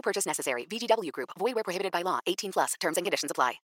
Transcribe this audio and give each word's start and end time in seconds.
No 0.00 0.02
purchase 0.02 0.26
necessary. 0.26 0.64
VGW 0.64 1.12
Group. 1.12 1.30
Void 1.38 1.54
where 1.54 1.62
prohibited 1.62 1.92
by 1.92 2.02
law. 2.02 2.20
18 2.26 2.52
plus. 2.52 2.74
Terms 2.80 2.96
and 2.96 3.04
conditions 3.04 3.30
apply. 3.30 3.60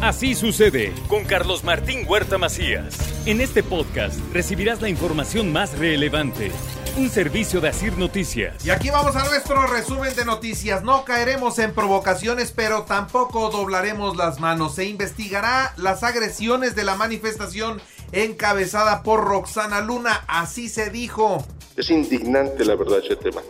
Así 0.00 0.34
sucede 0.34 0.92
con 1.08 1.24
Carlos 1.24 1.62
Martín 1.62 2.06
Huerta 2.08 2.36
Macías. 2.36 2.98
En 3.26 3.40
este 3.40 3.62
podcast 3.62 4.18
recibirás 4.32 4.80
la 4.80 4.88
información 4.88 5.52
más 5.52 5.78
relevante. 5.78 6.50
Un 6.96 7.08
servicio 7.08 7.60
de 7.60 7.68
Asir 7.68 7.96
Noticias. 7.98 8.64
Y 8.66 8.70
aquí 8.70 8.90
vamos 8.90 9.14
a 9.16 9.24
nuestro 9.24 9.64
resumen 9.66 10.14
de 10.16 10.24
noticias. 10.24 10.82
No 10.82 11.04
caeremos 11.04 11.58
en 11.60 11.72
provocaciones, 11.72 12.52
pero 12.52 12.82
tampoco 12.82 13.50
doblaremos 13.50 14.16
las 14.16 14.40
manos. 14.40 14.74
Se 14.74 14.86
investigará 14.86 15.72
las 15.76 16.02
agresiones 16.02 16.74
de 16.74 16.82
la 16.84 16.96
manifestación 16.96 17.80
encabezada 18.10 19.02
por 19.02 19.24
Roxana 19.24 19.80
Luna. 19.80 20.24
Así 20.26 20.68
se 20.68 20.90
dijo. 20.90 21.44
Es 21.76 21.90
indignante 21.90 22.64
la 22.64 22.74
verdad 22.74 22.98
ese 22.98 23.16
tema. 23.16 23.40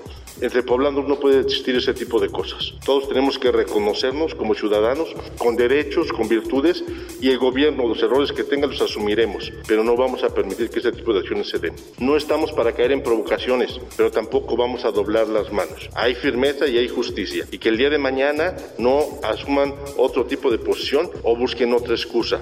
Entre 0.41 0.62
poblanos 0.62 1.06
no 1.06 1.20
puede 1.20 1.41
existir 1.41 1.77
ese 1.77 1.95
tipo 1.95 2.20
de 2.20 2.28
cosas. 2.28 2.72
Todos 2.84 3.09
tenemos 3.09 3.38
que 3.38 3.52
reconocernos 3.52 4.34
como 4.34 4.55
ciudadanos, 4.55 5.08
con 5.38 5.56
derechos, 5.56 6.12
con 6.12 6.28
virtudes, 6.28 6.83
y 7.20 7.28
el 7.28 7.38
gobierno, 7.38 7.86
los 7.86 8.02
errores 8.02 8.33
que 8.33 8.44
tenga, 8.44 8.66
los 8.66 8.80
asumiremos, 8.80 9.53
pero 9.66 9.84
no 9.84 9.97
vamos 9.97 10.25
a 10.25 10.30
permitir 10.30 10.70
que 10.70 10.80
ese 10.80 10.92
tipo 10.92 11.12
de 11.12 11.20
acciones 11.20 11.48
se 11.48 11.58
den. 11.58 11.75
No 11.98 12.16
estamos 12.16 12.53
para 12.53 12.72
caer 12.72 12.92
en 12.92 13.03
provocaciones, 13.03 13.78
pero 13.97 14.10
tampoco 14.10 14.56
vamos 14.56 14.84
a 14.84 14.91
doblar 14.91 15.28
las 15.28 15.53
manos. 15.53 15.88
Hay 15.94 16.14
firmeza 16.14 16.66
y 16.66 16.78
hay 16.78 16.88
justicia, 16.88 17.47
y 17.50 17.58
que 17.58 17.69
el 17.69 17.78
día 17.78 17.91
de 17.91 17.98
mañana 17.98 18.56
no 18.78 19.00
asuman 19.22 19.75
otro 19.97 20.25
tipo 20.27 20.50
de 20.50 20.58
posición 20.58 21.10
o 21.22 21.36
busquen 21.36 21.72
otra 21.72 21.94
excusa. 21.94 22.41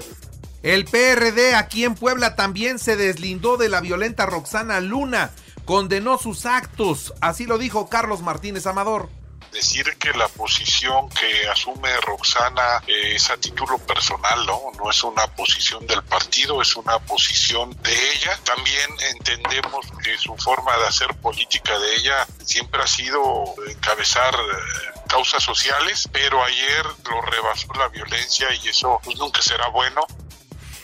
El 0.63 0.85
PRD 0.85 1.55
aquí 1.55 1.85
en 1.85 1.95
Puebla 1.95 2.35
también 2.35 2.77
se 2.77 2.95
deslindó 2.95 3.57
de 3.57 3.67
la 3.67 3.81
violenta 3.81 4.27
Roxana 4.27 4.79
Luna 4.79 5.31
condenó 5.71 6.17
sus 6.17 6.45
actos, 6.45 7.13
así 7.21 7.45
lo 7.45 7.57
dijo 7.57 7.87
Carlos 7.87 8.19
Martínez 8.19 8.67
Amador 8.67 9.07
decir 9.53 9.97
que 9.97 10.11
la 10.11 10.27
posición 10.27 11.09
que 11.09 11.47
asume 11.47 11.89
Roxana 12.01 12.83
eh, 12.87 13.15
es 13.15 13.29
a 13.29 13.37
título 13.37 13.77
personal, 13.79 14.45
¿no? 14.45 14.59
No 14.77 14.89
es 14.89 15.01
una 15.03 15.27
posición 15.27 15.87
del 15.87 16.03
partido, 16.03 16.61
es 16.61 16.75
una 16.75 16.99
posición 16.99 17.69
de 17.83 17.93
ella. 18.13 18.37
También 18.43 18.89
entendemos 19.13 19.85
que 20.03 20.17
su 20.17 20.35
forma 20.37 20.75
de 20.77 20.87
hacer 20.87 21.13
política 21.15 21.77
de 21.79 21.95
ella 21.95 22.27
siempre 22.43 22.81
ha 22.81 22.87
sido 22.87 23.43
encabezar 23.67 24.33
eh, 24.33 24.99
causas 25.07 25.43
sociales, 25.43 26.07
pero 26.11 26.43
ayer 26.43 26.85
lo 27.09 27.21
rebasó 27.21 27.67
la 27.77 27.87
violencia 27.89 28.47
y 28.63 28.69
eso 28.69 28.99
pues, 29.03 29.17
nunca 29.17 29.41
será 29.41 29.67
bueno. 29.69 30.01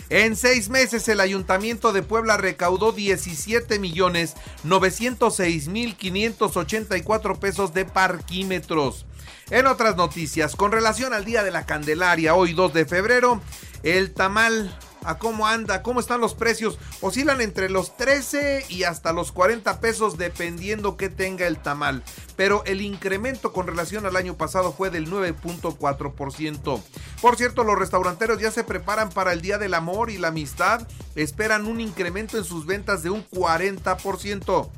En 0.10 0.38
seis 0.38 0.70
meses 0.70 1.08
el 1.10 1.20
Ayuntamiento 1.20 1.92
de 1.92 2.02
Puebla 2.02 2.38
recaudó 2.38 2.94
17 2.94 3.78
millones 3.78 4.36
906 4.64 5.68
mil 5.68 5.98
584 5.98 7.40
pesos 7.40 7.74
de 7.74 7.84
parquímetros. 7.84 9.06
En 9.50 9.68
otras 9.68 9.98
noticias, 9.98 10.56
con 10.56 10.72
relación 10.72 11.14
al 11.14 11.26
Día 11.26 11.44
de 11.44 11.52
la 11.52 11.66
Candelaria, 11.66 12.36
hoy 12.36 12.54
2 12.54 12.74
de 12.74 12.86
febrero, 12.86 13.42
el 13.84 14.14
tamal 14.14 14.78
a 15.08 15.18
cómo 15.18 15.48
anda, 15.48 15.82
cómo 15.82 16.00
están 16.00 16.22
los 16.22 16.36
precios. 16.36 16.78
Oscilan 17.02 17.42
entre 17.42 17.70
los 17.70 17.96
13 17.96 18.66
y 18.70 18.84
hasta 18.84 19.14
los 19.14 19.32
40 19.32 19.80
pesos 19.80 20.18
dependiendo 20.18 20.98
que 20.98 21.10
tenga 21.10 21.48
el 21.48 21.58
tamal. 21.58 22.04
Pero 22.36 22.64
el 22.66 22.82
incremento 22.82 23.54
con 23.54 23.68
relación 23.68 24.06
al 24.06 24.18
año 24.18 24.36
pasado 24.36 24.74
fue 24.74 24.90
del 24.90 25.10
9.4%. 25.10 26.82
Por 27.22 27.36
cierto, 27.38 27.64
los 27.64 27.80
restauranteros 27.80 28.40
ya 28.40 28.52
se 28.52 28.64
preparan 28.64 29.10
para 29.10 29.34
el 29.34 29.42
Día 29.42 29.58
del 29.58 29.74
Amor 29.74 30.10
y 30.12 30.18
la 30.18 30.28
Amistad. 30.28 30.88
Esperan 31.16 31.66
un 31.66 31.80
incremento 31.80 32.38
en 32.38 32.44
sus 32.44 32.66
ventas 32.66 33.02
de 33.02 33.10
un 33.10 33.28
40%. 33.30 34.70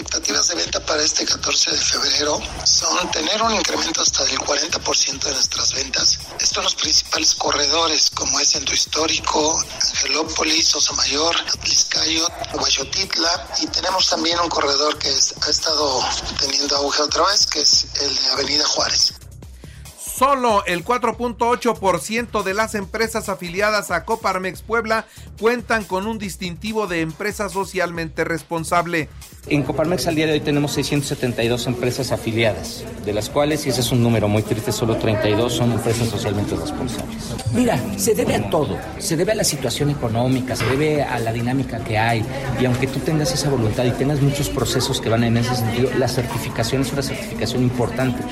Expectativas 0.00 0.48
de 0.48 0.54
venta 0.54 0.80
para 0.86 1.02
este 1.02 1.26
14 1.26 1.72
de 1.72 1.76
febrero 1.76 2.40
son 2.64 3.10
tener 3.10 3.42
un 3.42 3.52
incremento 3.52 4.00
hasta 4.00 4.24
del 4.24 4.38
40% 4.38 5.20
de 5.20 5.32
nuestras 5.34 5.74
ventas. 5.74 6.18
Esto 6.40 6.60
en 6.60 6.64
los 6.64 6.74
principales 6.74 7.34
corredores 7.34 8.08
como 8.08 8.40
es 8.40 8.48
Centro 8.48 8.74
Histórico, 8.74 9.62
Angelópolis, 9.78 10.74
Mayor, 10.96 11.36
Atliscayo, 11.36 12.26
Guayotitla 12.54 13.48
y 13.58 13.66
tenemos 13.66 14.08
también 14.08 14.40
un 14.40 14.48
corredor 14.48 14.96
que 14.98 15.10
ha 15.10 15.50
estado 15.50 16.02
teniendo 16.38 16.76
auge 16.76 17.02
otra 17.02 17.26
vez 17.26 17.44
que 17.44 17.60
es 17.60 17.86
el 18.00 18.16
de 18.16 18.30
Avenida 18.30 18.66
Juárez. 18.68 19.19
Solo 20.20 20.66
el 20.66 20.84
4.8% 20.84 22.42
de 22.42 22.52
las 22.52 22.74
empresas 22.74 23.30
afiliadas 23.30 23.90
a 23.90 24.04
Coparmex 24.04 24.60
Puebla 24.60 25.06
cuentan 25.40 25.82
con 25.84 26.06
un 26.06 26.18
distintivo 26.18 26.86
de 26.86 27.00
empresa 27.00 27.48
socialmente 27.48 28.24
responsable. 28.24 29.08
En 29.46 29.62
Coparmex 29.62 30.08
al 30.08 30.16
día 30.16 30.26
de 30.26 30.32
hoy 30.32 30.40
tenemos 30.40 30.72
672 30.72 31.66
empresas 31.66 32.12
afiliadas, 32.12 32.84
de 33.06 33.14
las 33.14 33.30
cuales, 33.30 33.64
y 33.64 33.70
ese 33.70 33.80
es 33.80 33.92
un 33.92 34.02
número 34.02 34.28
muy 34.28 34.42
triste, 34.42 34.72
solo 34.72 34.98
32 34.98 35.54
son 35.54 35.72
empresas 35.72 36.08
socialmente 36.08 36.54
responsables. 36.54 37.16
Mira, 37.54 37.80
se 37.96 38.14
debe 38.14 38.34
a 38.34 38.50
todo, 38.50 38.76
se 38.98 39.16
debe 39.16 39.32
a 39.32 39.36
la 39.36 39.44
situación 39.44 39.88
económica, 39.88 40.54
se 40.54 40.66
debe 40.66 41.02
a 41.02 41.18
la 41.18 41.32
dinámica 41.32 41.82
que 41.82 41.96
hay, 41.96 42.22
y 42.60 42.66
aunque 42.66 42.88
tú 42.88 42.98
tengas 42.98 43.32
esa 43.32 43.48
voluntad 43.48 43.86
y 43.86 43.92
tengas 43.92 44.20
muchos 44.20 44.50
procesos 44.50 45.00
que 45.00 45.08
van 45.08 45.24
en 45.24 45.38
ese 45.38 45.56
sentido, 45.56 45.90
la 45.96 46.08
certificación 46.08 46.82
es 46.82 46.92
una 46.92 47.02
certificación 47.02 47.62
importante. 47.62 48.22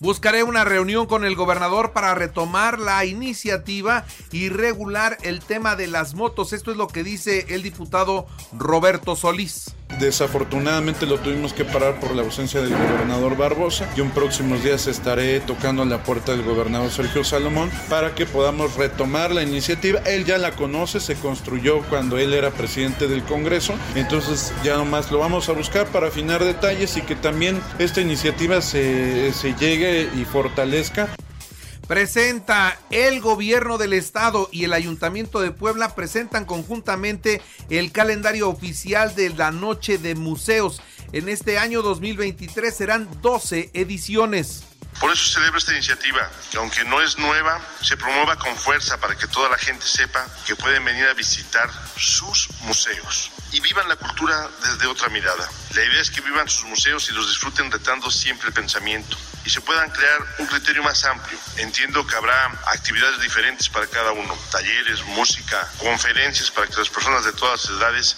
Buscaré 0.00 0.42
una 0.42 0.64
reunión 0.64 1.04
con 1.04 1.26
el 1.26 1.34
gobernador 1.34 1.92
para 1.92 2.14
retomar 2.14 2.78
la 2.78 3.04
iniciativa 3.04 4.06
y 4.32 4.48
regular 4.48 5.18
el 5.24 5.40
tema 5.40 5.76
de 5.76 5.88
las 5.88 6.14
motos. 6.14 6.54
Esto 6.54 6.70
es 6.70 6.78
lo 6.78 6.88
que 6.88 7.04
dice 7.04 7.44
el 7.50 7.62
diputado 7.62 8.26
Roberto 8.56 9.14
Solís. 9.14 9.74
Desafortunadamente 9.98 11.06
lo 11.06 11.18
tuvimos 11.18 11.52
que 11.52 11.64
parar 11.64 12.00
por 12.00 12.14
la 12.14 12.22
ausencia 12.22 12.60
del 12.60 12.70
gobernador 12.70 13.36
Barbosa. 13.36 13.88
Yo 13.96 14.04
en 14.04 14.10
próximos 14.10 14.62
días 14.62 14.86
estaré 14.86 15.40
tocando 15.40 15.84
la 15.84 16.02
puerta 16.02 16.32
del 16.32 16.42
gobernador 16.42 16.90
Sergio 16.90 17.24
Salomón 17.24 17.70
para 17.88 18.14
que 18.14 18.26
podamos 18.26 18.76
retomar 18.76 19.32
la 19.32 19.42
iniciativa. 19.42 20.00
Él 20.06 20.24
ya 20.24 20.38
la 20.38 20.52
conoce, 20.52 21.00
se 21.00 21.16
construyó 21.16 21.82
cuando 21.88 22.18
él 22.18 22.32
era 22.32 22.50
presidente 22.50 23.08
del 23.08 23.22
Congreso. 23.24 23.74
Entonces 23.94 24.52
ya 24.62 24.76
nomás 24.76 25.10
lo 25.10 25.18
vamos 25.18 25.48
a 25.48 25.52
buscar 25.52 25.86
para 25.88 26.08
afinar 26.08 26.44
detalles 26.44 26.96
y 26.96 27.02
que 27.02 27.16
también 27.16 27.60
esta 27.78 28.00
iniciativa 28.00 28.60
se, 28.60 29.32
se 29.32 29.54
llegue 29.54 30.08
y 30.16 30.24
fortalezca 30.24 31.08
presenta 31.90 32.78
el 32.90 33.20
gobierno 33.20 33.76
del 33.76 33.94
estado 33.94 34.48
y 34.52 34.62
el 34.62 34.74
ayuntamiento 34.74 35.40
de 35.40 35.50
Puebla 35.50 35.96
presentan 35.96 36.44
conjuntamente 36.44 37.42
el 37.68 37.90
calendario 37.90 38.48
oficial 38.48 39.12
de 39.16 39.30
la 39.30 39.50
noche 39.50 39.98
de 39.98 40.14
museos. 40.14 40.80
En 41.12 41.28
este 41.28 41.58
año 41.58 41.82
2023 41.82 42.76
serán 42.76 43.08
12 43.20 43.70
ediciones. 43.74 44.62
Por 45.00 45.10
eso 45.10 45.32
celebro 45.32 45.58
esta 45.58 45.72
iniciativa, 45.72 46.30
que 46.52 46.58
aunque 46.58 46.84
no 46.84 47.02
es 47.02 47.18
nueva, 47.18 47.60
se 47.82 47.96
promueva 47.96 48.36
con 48.36 48.54
fuerza 48.54 49.00
para 49.00 49.16
que 49.16 49.26
toda 49.26 49.48
la 49.48 49.58
gente 49.58 49.84
sepa 49.84 50.24
que 50.46 50.54
pueden 50.54 50.84
venir 50.84 51.06
a 51.06 51.14
visitar 51.14 51.68
sus 51.96 52.50
museos 52.60 53.32
y 53.50 53.58
vivan 53.58 53.88
la 53.88 53.96
cultura 53.96 54.48
desde 54.62 54.86
otra 54.86 55.08
mirada. 55.08 55.50
La 55.74 55.84
idea 55.84 56.00
es 56.00 56.10
que 56.12 56.20
vivan 56.20 56.48
sus 56.48 56.66
museos 56.66 57.10
y 57.10 57.14
los 57.14 57.26
disfruten 57.26 57.68
retando 57.68 58.12
siempre 58.12 58.46
el 58.46 58.54
pensamiento 58.54 59.16
y 59.44 59.50
se 59.50 59.60
puedan 59.60 59.90
crear 59.90 60.20
un 60.38 60.46
criterio 60.46 60.82
más 60.82 61.04
amplio. 61.04 61.38
Entiendo 61.56 62.06
que 62.06 62.16
habrá 62.16 62.46
actividades 62.66 63.20
diferentes 63.20 63.68
para 63.68 63.86
cada 63.86 64.12
uno, 64.12 64.34
talleres, 64.50 65.04
música, 65.06 65.68
conferencias 65.78 66.50
para 66.50 66.66
que 66.66 66.76
las 66.76 66.88
personas 66.88 67.24
de 67.24 67.32
todas 67.32 67.64
las 67.64 67.80
edades 67.80 68.16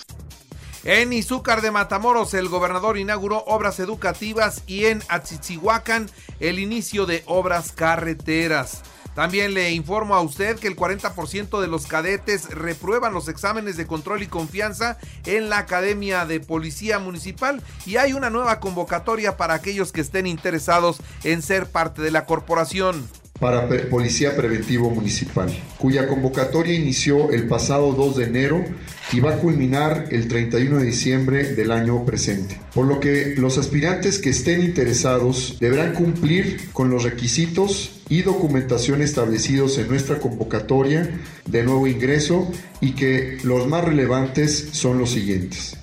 en 0.85 1.13
Izúcar 1.13 1.63
de 1.63 1.71
Matamoros, 1.71 2.35
el 2.35 2.49
gobernador 2.49 2.99
inauguró 2.99 3.45
obras 3.47 3.79
educativas 3.79 4.63
y 4.67 4.87
en 4.87 5.01
Atzizihuacan 5.09 6.11
el 6.41 6.59
inicio 6.59 7.07
de 7.07 7.23
obras 7.27 7.71
carreteras. 7.71 8.83
También 9.15 9.53
le 9.53 9.73
informo 9.73 10.15
a 10.15 10.23
usted 10.23 10.59
que 10.59 10.69
el 10.69 10.77
40% 10.77 11.61
de 11.61 11.67
los 11.67 11.87
cadetes 11.87 12.49
reprueban 12.51 13.13
los 13.13 13.29
exámenes 13.29 13.77
de 13.77 13.87
control 13.87 14.23
y 14.23 14.27
confianza 14.27 14.99
en 15.27 15.51
la 15.51 15.59
Academia 15.59 16.25
de 16.25 16.41
Policía 16.41 16.99
Municipal 16.99 17.63
y 17.85 17.97
hay 17.97 18.15
una 18.15 18.31
nueva 18.31 18.59
convocatoria 18.59 19.37
para 19.37 19.55
aquellos 19.55 19.93
que 19.93 20.01
estén 20.01 20.27
interesados 20.27 20.99
en 21.25 21.43
ser 21.43 21.67
parte 21.67 22.01
de 22.01 22.11
la 22.11 22.25
corporación. 22.25 23.07
Para 23.43 23.69
Policía 23.91 24.37
Preventivo 24.37 24.89
Municipal, 24.89 25.53
cuya 25.77 26.07
convocatoria 26.07 26.77
inició 26.77 27.33
el 27.33 27.49
pasado 27.49 27.93
2 27.93 28.17
de 28.19 28.25
enero 28.25 28.65
y 29.13 29.19
va 29.19 29.35
a 29.35 29.39
culminar 29.39 30.07
el 30.13 30.29
31 30.29 30.79
de 30.79 30.85
diciembre 30.85 31.55
del 31.55 31.73
año 31.73 32.05
presente. 32.07 32.61
Por 32.73 32.87
lo 32.87 33.01
que 33.01 33.35
los 33.37 33.59
aspirantes 33.59 34.21
que 34.21 34.31
estén 34.31 34.63
interesados 34.63 35.57
deberán 35.59 35.93
cumplir 35.93 36.71
con 36.73 36.89
los 36.89 37.03
requisitos 37.03 38.01
y 38.09 38.23
documentación 38.23 39.03
establecidos 39.03 39.77
en 39.79 39.89
nuestra 39.89 40.21
convocatoria 40.21 41.11
de 41.45 41.65
nuevo 41.65 41.89
ingreso 41.89 42.49
y 42.81 42.93
que 42.93 43.39
los 43.43 43.67
más 43.67 43.85
relevantes 43.85 44.69
son 44.71 45.01
los 45.01 45.11
siguientes. 45.11 45.82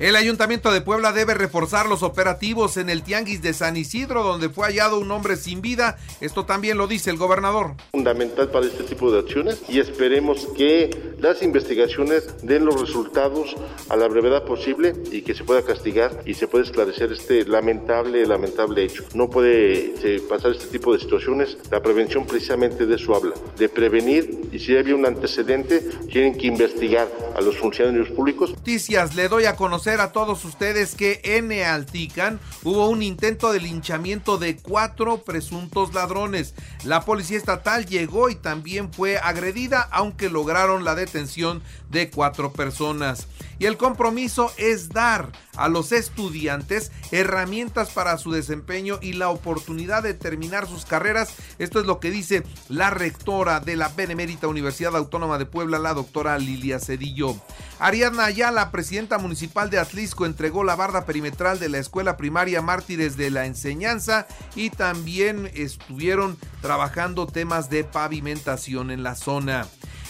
El 0.00 0.16
Ayuntamiento 0.16 0.72
de 0.72 0.80
Puebla 0.80 1.12
debe 1.12 1.34
reforzar 1.34 1.86
los 1.86 2.02
operativos 2.02 2.78
en 2.78 2.90
el 2.90 3.04
Tianguis 3.04 3.42
de 3.42 3.52
San 3.54 3.76
Isidro, 3.76 4.24
donde 4.24 4.48
fue 4.48 4.66
hallado 4.66 4.98
un 4.98 5.08
hombre 5.12 5.36
sin 5.36 5.62
vida. 5.62 5.98
Esto 6.20 6.44
también 6.44 6.78
lo 6.78 6.88
dice 6.88 7.10
el 7.10 7.16
gobernador. 7.16 7.74
Fundamental 7.92 8.50
para 8.50 8.66
este 8.66 8.82
tipo 8.82 9.12
de 9.12 9.20
acciones 9.20 9.62
y 9.68 9.78
esperemos 9.78 10.48
que 10.56 11.14
las 11.20 11.42
investigaciones 11.42 12.28
den 12.42 12.64
los 12.64 12.80
resultados 12.80 13.54
a 13.88 13.94
la 13.94 14.08
brevedad 14.08 14.42
posible 14.42 14.94
y 15.12 15.22
que 15.22 15.32
se 15.32 15.44
pueda 15.44 15.62
castigar 15.62 16.22
y 16.26 16.34
se 16.34 16.48
pueda 16.48 16.64
esclarecer 16.64 17.12
este 17.12 17.44
lamentable, 17.44 18.26
lamentable 18.26 18.82
hecho. 18.82 19.04
No 19.14 19.30
puede 19.30 19.94
eh, 20.02 20.20
pasar 20.28 20.50
este 20.50 20.66
tipo 20.66 20.92
de 20.92 20.98
situaciones. 20.98 21.56
La 21.70 21.80
prevención 21.80 22.26
precisamente 22.26 22.84
de 22.84 22.96
eso 22.96 23.14
habla, 23.14 23.34
de 23.56 23.68
prevenir 23.68 24.48
y 24.50 24.58
si 24.58 24.76
había 24.76 24.96
un 24.96 25.06
antecedente, 25.06 25.88
tienen 26.10 26.36
que 26.36 26.48
investigar 26.48 27.08
a 27.36 27.40
los 27.40 27.56
funcionarios 27.56 28.08
públicos. 28.08 28.50
Noticias, 28.50 29.14
le 29.14 29.28
doy 29.28 29.44
a 29.44 29.54
conocer 29.54 29.83
a 29.86 30.12
todos 30.12 30.46
ustedes 30.46 30.94
que 30.94 31.20
en 31.24 31.52
Altican 31.52 32.40
hubo 32.62 32.88
un 32.88 33.02
intento 33.02 33.52
de 33.52 33.60
linchamiento 33.60 34.38
de 34.38 34.56
cuatro 34.56 35.22
presuntos 35.22 35.92
ladrones. 35.92 36.54
La 36.84 37.02
policía 37.02 37.36
estatal 37.36 37.84
llegó 37.84 38.30
y 38.30 38.34
también 38.34 38.90
fue 38.90 39.18
agredida, 39.18 39.86
aunque 39.92 40.30
lograron 40.30 40.84
la 40.84 40.94
detención 40.94 41.62
de 41.90 42.08
cuatro 42.08 42.54
personas. 42.54 43.26
Y 43.64 43.66
el 43.66 43.78
compromiso 43.78 44.52
es 44.58 44.90
dar 44.90 45.32
a 45.56 45.70
los 45.70 45.92
estudiantes 45.92 46.92
herramientas 47.12 47.88
para 47.92 48.18
su 48.18 48.30
desempeño 48.30 48.98
y 49.00 49.14
la 49.14 49.30
oportunidad 49.30 50.02
de 50.02 50.12
terminar 50.12 50.68
sus 50.68 50.84
carreras. 50.84 51.32
Esto 51.58 51.80
es 51.80 51.86
lo 51.86 51.98
que 51.98 52.10
dice 52.10 52.42
la 52.68 52.90
rectora 52.90 53.60
de 53.60 53.76
la 53.76 53.88
Benemérita 53.88 54.48
Universidad 54.48 54.94
Autónoma 54.94 55.38
de 55.38 55.46
Puebla, 55.46 55.78
la 55.78 55.94
doctora 55.94 56.36
Lilia 56.36 56.78
Cedillo. 56.78 57.36
Ariadna 57.78 58.26
Ayala, 58.26 58.70
presidenta 58.70 59.16
municipal 59.16 59.70
de 59.70 59.78
Atlisco, 59.78 60.26
entregó 60.26 60.62
la 60.62 60.76
barda 60.76 61.06
perimetral 61.06 61.58
de 61.58 61.70
la 61.70 61.78
escuela 61.78 62.18
primaria 62.18 62.60
Mártires 62.60 63.16
de 63.16 63.30
la 63.30 63.46
Enseñanza 63.46 64.26
y 64.54 64.68
también 64.68 65.50
estuvieron 65.54 66.36
trabajando 66.60 67.26
temas 67.26 67.70
de 67.70 67.84
pavimentación 67.84 68.90
en 68.90 69.02
la 69.02 69.14
zona 69.14 69.66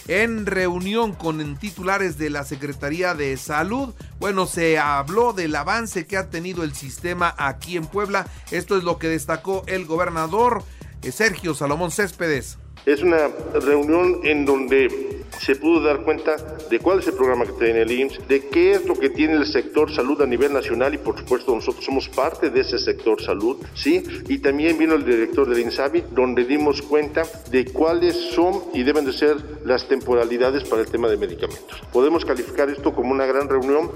en 0.09 0.47
reunión 0.47 1.13
con 1.13 1.57
titulares 1.57 2.19
de 2.19 2.31
la 2.31 2.45
Secretaría 2.45 3.15
de 3.15 3.37
Salud. 3.37 3.95
Bueno, 4.19 4.47
se 4.47 4.79
habló 4.79 5.33
del 5.33 5.55
avance 5.57 6.07
que 6.07 6.17
ha 6.17 6.31
tenido 6.31 6.63
el 6.63 6.75
sistema 6.75 7.35
aquí 7.39 7.77
en 7.77 7.87
Puebla. 7.87 8.27
Esto 8.51 8.77
es 8.77 8.85
lo 8.85 8.99
que 8.99 9.09
destacó 9.09 9.63
el 9.67 9.87
gobernador 9.87 10.63
eh, 11.03 11.13
Sergio 11.13 11.55
Salomón 11.55 11.91
Céspedes. 11.91 12.59
Es 12.87 13.03
una 13.03 13.29
reunión 13.55 14.21
en 14.25 14.45
donde 14.45 15.14
se 15.41 15.57
pudo 15.57 15.83
dar 15.83 16.01
cuenta 16.01 16.37
de 16.71 16.79
cuál 16.79 17.01
es 17.01 17.07
el 17.07 17.15
programa 17.15 17.45
que 17.47 17.53
tiene 17.53 17.83
el 17.83 17.91
IMSS, 17.91 18.29
de 18.29 18.49
qué 18.49 18.73
es 18.73 18.85
lo 18.85 18.95
que 18.95 19.11
tiene 19.11 19.35
el 19.35 19.47
sector 19.47 19.93
salud 19.93 20.21
a 20.23 20.27
nivel 20.27 20.53
nacional 20.53 20.95
y 20.95 20.99
por 20.99 21.19
supuesto 21.19 21.55
nosotros 21.55 21.85
somos 21.85 22.09
parte 22.09 22.51
de 22.51 22.61
ese 22.61 22.79
sector 22.79 23.23
salud, 23.23 23.59
¿sí? 23.75 24.03
Y 24.29 24.39
también 24.39 24.79
vino 24.79 24.95
el 24.95 25.05
director 25.05 25.49
del 25.49 25.61
INSABI 25.61 26.05
donde 26.13 26.45
dimos 26.45 26.83
cuenta 26.83 27.23
de 27.51 27.65
cuáles 27.67 28.17
son 28.35 28.65
y 28.73 28.83
deben 28.83 29.05
de 29.05 29.13
ser 29.13 29.37
las 29.65 29.89
temporalidades 29.89 30.65
para 30.65 30.83
el 30.83 30.89
tema 30.89 31.09
de 31.09 31.17
medicamentos. 31.17 31.81
Podemos 31.93 32.25
calificar 32.25 32.69
esto 32.71 32.95
como 32.95 33.13
una 33.13 33.27
gran 33.27 33.49
reunión. 33.49 33.91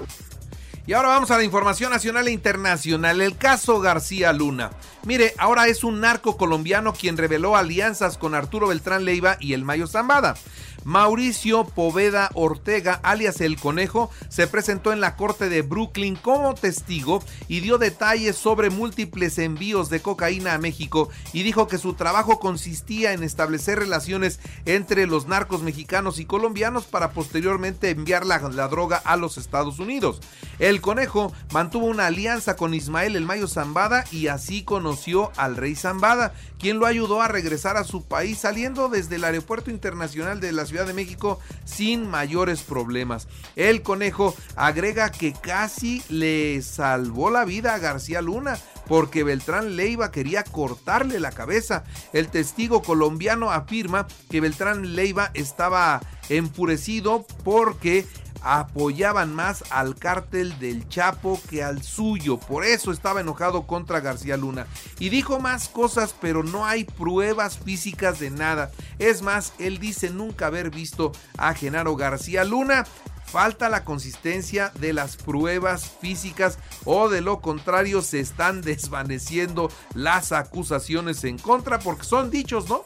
Y 0.85 0.93
ahora 0.93 1.09
vamos 1.09 1.29
a 1.29 1.37
la 1.37 1.43
información 1.43 1.91
nacional 1.91 2.27
e 2.27 2.31
internacional. 2.31 3.21
El 3.21 3.37
caso 3.37 3.79
García 3.79 4.33
Luna. 4.33 4.71
Mire, 5.09 5.33
ahora 5.39 5.67
es 5.67 5.83
un 5.83 6.01
narco 6.01 6.37
colombiano 6.37 6.93
quien 6.93 7.17
reveló 7.17 7.55
alianzas 7.55 8.19
con 8.19 8.35
Arturo 8.35 8.67
Beltrán 8.67 9.05
Leiva 9.05 9.37
y 9.39 9.53
el 9.53 9.65
Mayo 9.65 9.87
Zambada. 9.87 10.35
Mauricio 10.83 11.65
Poveda 11.65 12.29
Ortega, 12.33 12.99
alias 13.03 13.41
El 13.41 13.59
Conejo, 13.59 14.09
se 14.29 14.47
presentó 14.47 14.93
en 14.93 15.01
la 15.01 15.15
corte 15.15 15.49
de 15.49 15.61
Brooklyn 15.61 16.15
como 16.15 16.53
testigo 16.53 17.21
y 17.47 17.59
dio 17.59 17.77
detalles 17.77 18.37
sobre 18.37 18.69
múltiples 18.69 19.37
envíos 19.39 19.89
de 19.89 20.01
cocaína 20.01 20.53
a 20.53 20.57
México 20.57 21.09
y 21.33 21.43
dijo 21.43 21.67
que 21.67 21.77
su 21.77 21.93
trabajo 21.93 22.39
consistía 22.39 23.13
en 23.13 23.23
establecer 23.23 23.79
relaciones 23.79 24.39
entre 24.65 25.05
los 25.05 25.27
narcos 25.27 25.63
mexicanos 25.63 26.19
y 26.19 26.25
colombianos 26.25 26.85
para 26.85 27.11
posteriormente 27.11 27.89
enviar 27.89 28.25
la, 28.25 28.39
droga 28.39 28.97
a 28.97 29.17
los 29.17 29.37
Estados 29.37 29.79
Unidos. 29.79 30.21
El 30.59 30.81
Conejo 30.81 31.33
mantuvo 31.51 31.87
una 31.87 32.07
alianza 32.07 32.55
con 32.55 32.73
Ismael 32.73 33.15
El 33.15 33.25
Mayo 33.25 33.47
Zambada 33.47 34.05
y 34.11 34.27
así 34.27 34.63
conoció 34.63 34.98
al 35.37 35.55
rey 35.55 35.75
Zambada, 35.75 36.33
quien 36.59 36.79
lo 36.79 36.85
ayudó 36.85 37.21
a 37.21 37.27
regresar 37.27 37.77
a 37.77 37.83
su 37.83 38.03
país 38.03 38.39
saliendo 38.39 38.89
desde 38.89 39.15
el 39.15 39.23
aeropuerto 39.23 39.71
internacional 39.71 40.39
de 40.39 40.51
la 40.51 40.65
Ciudad 40.65 40.85
de 40.85 40.93
México 40.93 41.39
sin 41.65 42.07
mayores 42.07 42.61
problemas. 42.61 43.27
El 43.55 43.81
conejo 43.81 44.35
agrega 44.55 45.11
que 45.11 45.33
casi 45.33 46.03
le 46.09 46.61
salvó 46.61 47.29
la 47.29 47.45
vida 47.45 47.73
a 47.73 47.79
García 47.79 48.21
Luna 48.21 48.57
porque 48.87 49.23
Beltrán 49.23 49.75
Leiva 49.75 50.11
quería 50.11 50.43
cortarle 50.43 51.19
la 51.19 51.31
cabeza. 51.31 51.83
El 52.11 52.27
testigo 52.27 52.81
colombiano 52.81 53.51
afirma 53.51 54.07
que 54.29 54.41
Beltrán 54.41 54.95
Leiva 54.95 55.31
estaba 55.35 56.01
enfurecido 56.29 57.25
porque 57.43 58.05
apoyaban 58.41 59.33
más 59.33 59.63
al 59.69 59.95
cártel 59.95 60.57
del 60.59 60.87
Chapo 60.87 61.39
que 61.49 61.63
al 61.63 61.83
suyo. 61.83 62.37
Por 62.39 62.65
eso 62.65 62.91
estaba 62.91 63.21
enojado 63.21 63.67
contra 63.67 63.99
García 63.99 64.37
Luna. 64.37 64.67
Y 64.99 65.09
dijo 65.09 65.39
más 65.39 65.69
cosas, 65.69 66.15
pero 66.19 66.43
no 66.43 66.65
hay 66.65 66.83
pruebas 66.83 67.57
físicas 67.57 68.19
de 68.19 68.29
nada. 68.29 68.71
Es 68.97 69.21
más, 69.21 69.53
él 69.59 69.79
dice 69.79 70.09
nunca 70.09 70.47
haber 70.47 70.69
visto 70.69 71.11
a 71.37 71.53
Genaro 71.53 71.95
García 71.95 72.43
Luna. 72.43 72.85
Falta 73.25 73.69
la 73.69 73.83
consistencia 73.83 74.71
de 74.79 74.91
las 74.91 75.15
pruebas 75.15 75.91
físicas 76.01 76.57
o 76.83 77.09
de 77.09 77.21
lo 77.21 77.41
contrario 77.41 78.01
se 78.01 78.19
están 78.19 78.61
desvaneciendo 78.63 79.71
las 79.93 80.31
acusaciones 80.31 81.23
en 81.23 81.37
contra 81.37 81.77
porque 81.77 82.05
son 82.05 82.31
dichos, 82.31 82.67
¿no? 82.69 82.83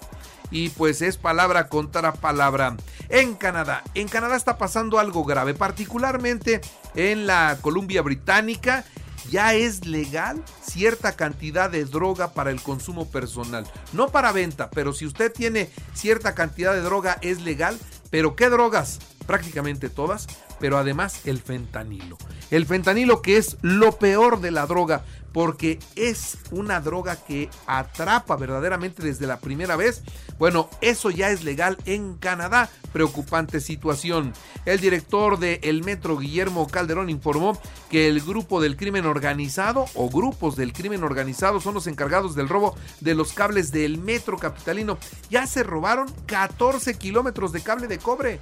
Y 0.54 0.70
pues 0.70 1.02
es 1.02 1.18
palabra 1.18 1.68
contra 1.68 2.14
palabra. 2.14 2.78
En 3.10 3.34
Canadá, 3.34 3.84
en 3.96 4.08
Canadá 4.08 4.38
está 4.38 4.58
pasando 4.58 5.00
algo 5.00 5.26
grave, 5.26 5.56
particularmente 5.56 6.62
en 6.96 7.28
la 7.28 7.58
Columbia 7.60 8.02
Británica 8.04 8.86
ya 9.30 9.54
es 9.54 9.88
legal 9.88 10.44
cierta 10.62 11.16
cantidad 11.16 11.70
de 11.70 11.86
droga 11.86 12.34
para 12.34 12.52
el 12.52 12.62
consumo 12.62 13.10
personal. 13.10 13.66
No 13.94 14.10
para 14.10 14.32
venta, 14.32 14.70
pero 14.70 14.94
si 14.94 15.06
usted 15.06 15.32
tiene 15.32 15.70
cierta 15.94 16.36
cantidad 16.36 16.74
de 16.74 16.82
droga 16.82 17.18
es 17.22 17.42
legal. 17.42 17.78
¿Pero 18.12 18.36
qué 18.36 18.50
drogas? 18.50 19.00
Prácticamente 19.26 19.90
todas, 19.90 20.28
pero 20.60 20.78
además 20.78 21.22
el 21.26 21.42
fentanilo. 21.42 22.18
El 22.52 22.68
fentanilo 22.68 23.24
que 23.24 23.38
es 23.38 23.58
lo 23.62 23.98
peor 23.98 24.40
de 24.40 24.52
la 24.52 24.68
droga, 24.68 25.04
porque 25.34 25.80
es 25.96 26.38
una 26.52 26.80
droga 26.80 27.18
que 27.18 27.50
atrapa 27.66 28.38
verdaderamente 28.38 29.04
desde 29.04 29.28
la 29.28 29.40
primera 29.40 29.76
vez. 29.76 30.04
Bueno, 30.38 30.70
eso 30.82 31.10
ya 31.10 31.32
es 31.32 31.44
legal 31.44 31.78
en 31.86 32.16
Canadá. 32.16 32.70
Preocupante 32.94 33.60
situación. 33.60 34.34
El 34.66 34.80
director 34.80 35.40
de 35.40 35.60
El 35.64 35.84
Metro, 35.84 36.18
Guillermo 36.18 36.68
Calderón, 36.68 37.10
informó 37.10 37.60
que 37.90 38.08
el 38.08 38.22
grupo 38.22 38.62
del 38.62 38.78
crimen 38.78 39.06
organizado 39.06 39.86
o 39.96 40.10
grupos 40.10 40.56
del 40.56 40.74
crimen 40.74 41.04
organizado 41.04 41.60
son 41.60 41.74
los 41.74 41.88
encargados 41.88 42.36
del 42.36 42.50
robo 42.50 42.76
de 43.02 43.16
los 43.16 43.34
cables 43.34 43.72
del 43.72 43.98
Metro 43.98 44.38
Capitalino. 44.38 44.98
Ya 45.30 45.48
se 45.48 45.64
robaron 45.64 46.08
14 46.28 46.98
kilómetros 46.98 47.52
de 47.52 47.62
cable 47.62 47.88
de 47.88 47.98
cobre 47.98 48.40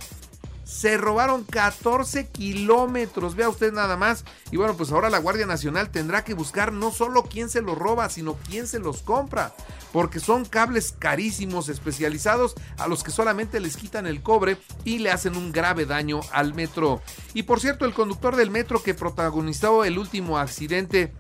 se 0.71 0.97
robaron 0.97 1.43
14 1.43 2.27
kilómetros, 2.29 3.35
vea 3.35 3.49
usted 3.49 3.73
nada 3.73 3.97
más. 3.97 4.23
Y 4.51 4.57
bueno, 4.57 4.73
pues 4.77 4.89
ahora 4.93 5.09
la 5.09 5.17
Guardia 5.17 5.45
Nacional 5.45 5.91
tendrá 5.91 6.23
que 6.23 6.33
buscar 6.33 6.71
no 6.71 6.91
solo 6.91 7.23
quién 7.23 7.49
se 7.49 7.61
los 7.61 7.77
roba, 7.77 8.07
sino 8.07 8.37
quién 8.49 8.67
se 8.67 8.79
los 8.79 9.01
compra. 9.01 9.53
Porque 9.91 10.21
son 10.21 10.45
cables 10.45 10.95
carísimos, 10.97 11.67
especializados, 11.67 12.55
a 12.77 12.87
los 12.87 13.03
que 13.03 13.11
solamente 13.11 13.59
les 13.59 13.75
quitan 13.75 14.07
el 14.07 14.23
cobre 14.23 14.57
y 14.85 14.99
le 14.99 15.11
hacen 15.11 15.35
un 15.35 15.51
grave 15.51 15.85
daño 15.85 16.21
al 16.31 16.53
metro. 16.53 17.01
Y 17.33 17.43
por 17.43 17.59
cierto, 17.59 17.83
el 17.83 17.93
conductor 17.93 18.37
del 18.37 18.49
metro 18.49 18.81
que 18.81 18.93
protagonizó 18.93 19.83
el 19.83 19.99
último 19.99 20.37
accidente 20.37 21.13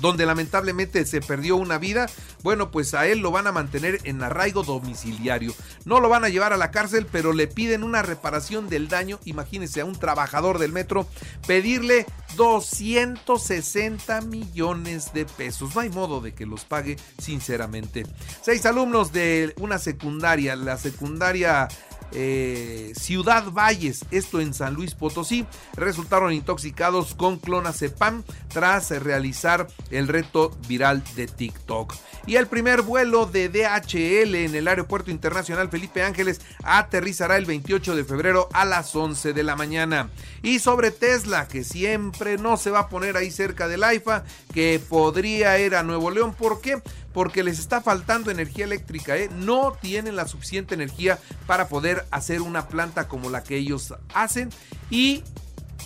donde 0.00 0.26
lamentablemente 0.26 1.04
se 1.06 1.20
perdió 1.20 1.56
una 1.56 1.78
vida, 1.78 2.06
bueno, 2.42 2.70
pues 2.70 2.94
a 2.94 3.06
él 3.06 3.18
lo 3.20 3.30
van 3.30 3.46
a 3.46 3.52
mantener 3.52 4.00
en 4.04 4.22
arraigo 4.22 4.62
domiciliario. 4.62 5.54
No 5.84 6.00
lo 6.00 6.08
van 6.08 6.24
a 6.24 6.28
llevar 6.28 6.52
a 6.52 6.56
la 6.56 6.70
cárcel, 6.70 7.06
pero 7.10 7.32
le 7.32 7.46
piden 7.46 7.84
una 7.84 8.02
reparación 8.02 8.68
del 8.68 8.88
daño. 8.88 9.18
Imagínense 9.24 9.80
a 9.80 9.84
un 9.84 9.98
trabajador 9.98 10.58
del 10.58 10.72
metro 10.72 11.06
pedirle 11.46 12.06
260 12.36 14.20
millones 14.22 15.12
de 15.12 15.24
pesos. 15.26 15.74
No 15.74 15.80
hay 15.80 15.90
modo 15.90 16.20
de 16.20 16.34
que 16.34 16.46
los 16.46 16.64
pague, 16.64 16.96
sinceramente. 17.18 18.06
Seis 18.42 18.66
alumnos 18.66 19.12
de 19.12 19.54
una 19.58 19.78
secundaria, 19.78 20.56
la 20.56 20.78
secundaria 20.78 21.68
eh, 22.12 22.92
Ciudad 22.96 23.50
Valles, 23.50 24.04
esto 24.10 24.40
en 24.40 24.54
San 24.54 24.74
Luis 24.74 24.94
Potosí, 24.94 25.46
resultaron 25.76 26.32
intoxicados 26.32 27.14
con 27.14 27.38
clonazepam 27.38 28.22
tras 28.48 28.90
realizar 28.90 29.66
el 29.90 30.08
reto 30.08 30.50
viral 30.66 31.02
de 31.14 31.26
TikTok. 31.26 31.94
Y 32.26 32.36
el 32.36 32.46
primer 32.46 32.82
vuelo 32.82 33.26
de 33.26 33.48
DHL 33.48 34.34
en 34.34 34.54
el 34.54 34.68
Aeropuerto 34.68 35.10
Internacional 35.10 35.70
Felipe 35.70 36.02
Ángeles 36.02 36.40
aterrizará 36.62 37.36
el 37.36 37.46
28 37.46 37.96
de 37.96 38.04
febrero 38.04 38.48
a 38.52 38.64
las 38.64 38.94
11 38.94 39.32
de 39.32 39.42
la 39.42 39.56
mañana. 39.56 40.10
Y 40.42 40.58
sobre 40.58 40.90
Tesla, 40.90 41.48
que 41.48 41.64
siempre 41.64 42.38
no 42.38 42.56
se 42.56 42.70
va 42.70 42.80
a 42.80 42.88
poner 42.88 43.16
ahí 43.16 43.30
cerca 43.30 43.68
del 43.68 43.84
AIFA, 43.84 44.24
que 44.52 44.80
podría 44.86 45.58
ir 45.58 45.74
a 45.74 45.82
Nuevo 45.82 46.10
León. 46.10 46.34
¿Por 46.34 46.60
qué? 46.60 46.82
Porque 47.12 47.42
les 47.42 47.58
está 47.58 47.80
faltando 47.80 48.30
energía 48.30 48.64
eléctrica. 48.64 49.16
¿eh? 49.16 49.28
No 49.34 49.72
tienen 49.80 50.16
la 50.16 50.28
suficiente 50.28 50.74
energía 50.74 51.18
para 51.46 51.68
poder 51.68 52.06
hacer 52.10 52.40
una 52.40 52.68
planta 52.68 53.08
como 53.08 53.30
la 53.30 53.42
que 53.42 53.56
ellos 53.56 53.94
hacen. 54.14 54.50
Y 54.90 55.24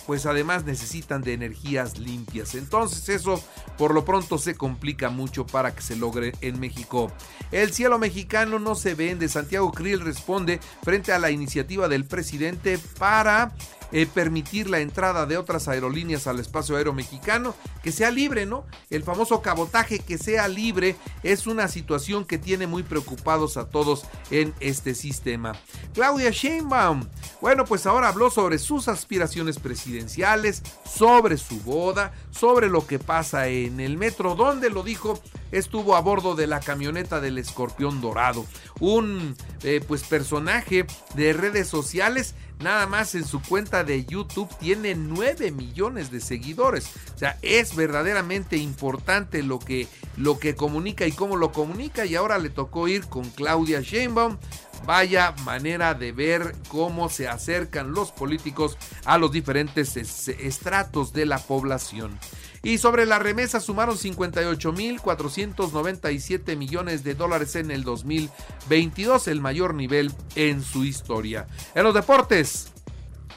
pues 0.05 0.25
además 0.25 0.65
necesitan 0.65 1.21
de 1.21 1.33
energías 1.33 1.97
limpias. 1.97 2.55
Entonces 2.55 3.09
eso 3.09 3.43
por 3.77 3.93
lo 3.93 4.05
pronto 4.05 4.37
se 4.37 4.55
complica 4.55 5.09
mucho 5.09 5.45
para 5.45 5.73
que 5.73 5.81
se 5.81 5.95
logre 5.95 6.33
en 6.41 6.59
México. 6.59 7.11
El 7.51 7.73
cielo 7.73 7.97
mexicano 7.97 8.59
no 8.59 8.75
se 8.75 8.95
vende. 8.95 9.27
Santiago 9.29 9.71
Krill 9.71 10.01
responde 10.01 10.59
frente 10.83 11.11
a 11.11 11.19
la 11.19 11.31
iniciativa 11.31 11.87
del 11.87 12.05
presidente 12.05 12.79
para 12.99 13.51
eh, 13.91 14.05
permitir 14.05 14.69
la 14.69 14.79
entrada 14.79 15.25
de 15.25 15.37
otras 15.37 15.67
aerolíneas 15.67 16.27
al 16.27 16.39
espacio 16.39 16.75
aéreo 16.75 16.93
mexicano, 16.93 17.55
que 17.83 17.91
sea 17.91 18.11
libre, 18.11 18.45
¿no? 18.45 18.65
El 18.89 19.03
famoso 19.03 19.41
cabotaje 19.41 19.99
que 19.99 20.17
sea 20.17 20.47
libre 20.47 20.95
es 21.23 21.47
una 21.47 21.67
situación 21.67 22.25
que 22.25 22.37
tiene 22.37 22.67
muy 22.67 22.83
preocupados 22.83 23.57
a 23.57 23.69
todos 23.69 24.05
en 24.31 24.53
este 24.59 24.95
sistema. 24.95 25.53
Claudia 25.93 26.31
Sheinbaum, 26.31 27.07
bueno, 27.41 27.65
pues 27.65 27.85
ahora 27.85 28.09
habló 28.09 28.29
sobre 28.29 28.57
sus 28.57 28.87
aspiraciones 28.87 29.59
presidenciales, 29.59 30.63
sobre 30.85 31.37
su 31.37 31.59
boda, 31.61 32.13
sobre 32.31 32.69
lo 32.69 32.85
que 32.85 32.99
pasa 32.99 33.47
en 33.47 33.79
el 33.79 33.97
metro, 33.97 34.35
donde 34.35 34.69
lo 34.69 34.83
dijo, 34.83 35.21
estuvo 35.51 35.95
a 35.95 36.01
bordo 36.01 36.35
de 36.35 36.47
la 36.47 36.59
camioneta 36.59 37.19
del 37.19 37.37
escorpión 37.37 38.01
dorado, 38.01 38.45
un 38.79 39.35
eh, 39.63 39.81
pues 39.87 40.03
personaje 40.03 40.85
de 41.15 41.33
redes 41.33 41.67
sociales 41.67 42.35
nada 42.59 42.87
más 42.87 43.15
en 43.15 43.25
su 43.25 43.41
cuenta 43.41 43.83
de 43.83 44.05
YouTube 44.05 44.49
tiene 44.59 44.95
9 44.95 45.51
millones 45.51 46.11
de 46.11 46.19
seguidores. 46.19 46.89
O 47.13 47.17
sea, 47.17 47.37
es 47.41 47.75
verdaderamente 47.75 48.57
importante 48.57 49.43
lo 49.43 49.59
que, 49.59 49.87
lo 50.17 50.39
que 50.39 50.55
comunica 50.55 51.05
y 51.05 51.11
cómo 51.11 51.35
lo 51.35 51.51
comunica. 51.51 52.05
Y 52.05 52.15
ahora 52.15 52.37
le 52.37 52.49
tocó 52.49 52.87
ir 52.87 53.07
con 53.07 53.29
Claudia 53.31 53.81
Sheinbaum. 53.81 54.37
Vaya 54.85 55.33
manera 55.45 55.93
de 55.93 56.11
ver 56.11 56.55
cómo 56.67 57.09
se 57.09 57.27
acercan 57.27 57.93
los 57.93 58.11
políticos 58.11 58.77
a 59.05 59.17
los 59.17 59.31
diferentes 59.31 59.97
estratos 60.27 61.11
de 61.13 61.25
la 61.25 61.39
población. 61.39 62.19
Y 62.65 62.79
sobre 62.79 63.05
la 63.05 63.19
remesa 63.19 63.59
sumaron 63.59 63.95
58.497 63.95 66.57
millones 66.57 67.03
de 67.03 67.13
dólares 67.13 67.55
en 67.55 67.69
el 67.69 67.83
2022, 67.83 69.27
el 69.27 69.39
mayor 69.39 69.75
nivel 69.75 70.11
en 70.35 70.63
su 70.63 70.83
historia. 70.83 71.45
En 71.75 71.83
los 71.83 71.93
deportes, 71.93 72.71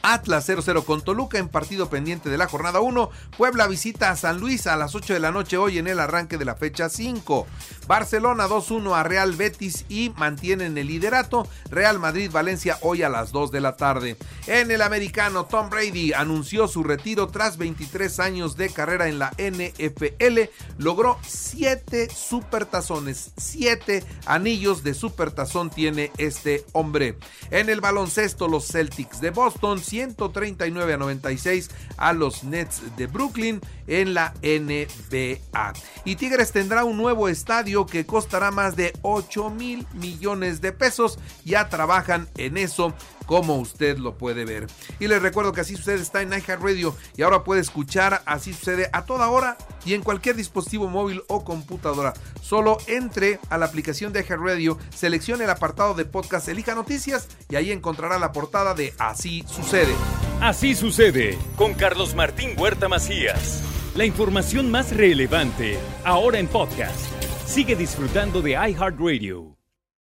Atlas 0.03 0.49
0-0 0.49 0.85
con 0.85 1.03
Toluca 1.03 1.39
en 1.39 1.49
partido 1.49 1.91
pendiente 1.91 2.31
de 2.31 2.39
la 2.39 2.49
jornada 2.49 2.81
1. 2.81 3.11
Puebla 3.37 3.67
visita 3.67 4.11
a 4.11 4.17
San 4.17 4.41
Luis 4.41 4.67
a 4.67 4.77
las 4.77 4.95
8 4.95 5.15
de 5.15 5.21
la 5.21 5.33
noche 5.33 5.57
hoy 5.57 5.79
en 5.79 5.87
el 5.87 6.01
arranque 6.01 6.39
de 6.39 6.45
la 6.45 6.55
fecha 6.55 6.89
5. 6.89 7.47
Barcelona 7.87 8.47
2-1 8.49 8.95
a 8.95 9.03
Real 9.03 9.35
Betis 9.35 9.85
y 9.89 10.11
mantienen 10.17 10.77
el 10.79 10.87
liderato. 10.87 11.49
Real 11.71 11.99
Madrid 11.99 12.31
Valencia 12.31 12.79
hoy 12.83 13.03
a 13.03 13.09
las 13.09 13.33
2 13.33 13.51
de 13.51 13.61
la 13.61 13.77
tarde. 13.77 14.17
En 14.47 14.71
el 14.71 14.83
americano, 14.83 15.47
Tom 15.47 15.71
Brady 15.71 16.13
anunció 16.13 16.69
su 16.69 16.83
retiro 16.83 17.29
tras 17.29 17.57
23 17.57 18.21
años 18.21 18.57
de 18.57 18.71
carrera 18.71 19.09
en 19.09 19.19
la 19.19 19.33
NFL. 19.39 20.51
Logró 20.79 21.19
7 21.27 22.09
supertazones, 22.15 23.33
7 23.37 24.05
anillos 24.27 24.83
de 24.83 24.95
supertazón 24.95 25.71
tiene 25.71 26.13
este 26.19 26.65
hombre. 26.73 27.19
En 27.51 27.69
el 27.69 27.81
baloncesto, 27.81 28.49
los 28.49 28.67
Celtics 28.67 29.21
de 29.21 29.31
Boston 29.31 29.81
139 29.89 30.95
a 30.95 30.97
96 30.97 31.71
a 31.97 32.13
los 32.13 32.45
Nets 32.45 32.83
de 32.97 33.07
Brooklyn 33.07 33.61
en 33.87 34.15
la 34.15 34.35
NBA. 34.43 35.73
Y 36.05 36.17
Tigres 36.17 36.53
tendrá 36.53 36.85
un 36.85 36.97
nuevo 36.97 37.29
estadio 37.29 37.87
que 37.87 38.07
costará 38.07 38.51
más 38.51 38.77
de 38.77 38.93
8 39.03 39.51
mil 39.51 39.87
millones 39.95 40.61
de 40.61 40.73
pesos. 40.73 41.19
Ya 41.45 41.69
trabajan 41.69 42.29
en 42.37 42.59
eso 42.59 42.95
como 43.29 43.57
usted 43.57 43.99
lo 43.99 44.17
puede 44.17 44.47
ver. 44.47 44.67
Y 44.99 45.07
les 45.07 45.21
recuerdo 45.21 45.53
que 45.53 45.61
Así 45.61 45.77
Sucede 45.77 46.01
está 46.01 46.23
en 46.23 46.33
Radio 46.33 46.97
y 47.15 47.23
ahora 47.23 47.45
puede 47.45 47.61
escuchar 47.61 48.23
Así 48.25 48.55
Sucede 48.55 48.89
a 48.93 49.05
toda 49.05 49.29
hora 49.29 49.59
y 49.85 49.93
en 49.93 50.03
cualquier 50.03 50.35
dispositivo 50.35 50.89
móvil 50.89 51.23
o 51.29 51.45
computadora. 51.45 52.15
Solo 52.41 52.79
entre 52.87 53.39
a 53.51 53.59
la 53.59 53.67
aplicación 53.67 54.15
de 54.15 54.23
Radio, 54.23 54.79
seleccione 54.95 55.45
el 55.45 55.51
apartado 55.51 55.93
de 55.93 56.07
podcast, 56.07 56.49
elija 56.49 56.75
noticias 56.75 57.29
y 57.51 57.57
ahí 57.57 57.71
encontrará 57.71 58.19
la 58.19 58.33
portada 58.33 58.73
de 58.73 58.95
Así 58.99 59.45
Sucede. 59.47 59.95
Así 60.41 60.75
sucede 60.75 61.37
con 61.57 61.75
Carlos 61.75 62.15
Martín 62.15 62.55
Huerta 62.57 62.89
Macías. 62.89 63.63
La 63.95 64.07
información 64.07 64.71
más 64.71 64.97
relevante 64.97 65.79
ahora 66.05 66.39
en 66.39 66.47
podcast. 66.47 66.99
Sigue 67.47 67.77
disfrutando 67.77 68.41
de 68.41 68.53
iHeartRadio. 68.53 69.58